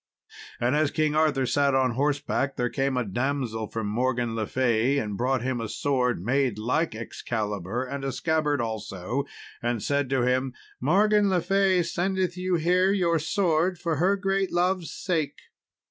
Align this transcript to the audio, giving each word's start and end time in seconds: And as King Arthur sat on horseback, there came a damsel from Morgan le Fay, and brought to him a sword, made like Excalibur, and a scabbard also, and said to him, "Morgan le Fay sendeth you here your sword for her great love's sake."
And 0.59 0.75
as 0.75 0.89
King 0.89 1.13
Arthur 1.15 1.45
sat 1.45 1.75
on 1.75 1.91
horseback, 1.91 2.55
there 2.55 2.71
came 2.71 2.97
a 2.97 3.05
damsel 3.05 3.67
from 3.67 3.85
Morgan 3.85 4.33
le 4.33 4.47
Fay, 4.47 4.97
and 4.97 5.15
brought 5.15 5.41
to 5.41 5.43
him 5.43 5.61
a 5.61 5.69
sword, 5.69 6.25
made 6.25 6.57
like 6.57 6.95
Excalibur, 6.95 7.83
and 7.83 8.03
a 8.03 8.11
scabbard 8.11 8.59
also, 8.61 9.25
and 9.61 9.83
said 9.83 10.09
to 10.09 10.23
him, 10.23 10.53
"Morgan 10.79 11.29
le 11.29 11.39
Fay 11.39 11.83
sendeth 11.83 12.35
you 12.35 12.55
here 12.55 12.91
your 12.91 13.19
sword 13.19 13.77
for 13.77 13.97
her 13.97 14.15
great 14.15 14.51
love's 14.51 14.89
sake." 14.91 15.37